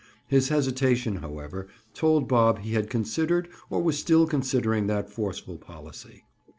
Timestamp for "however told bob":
1.17-2.61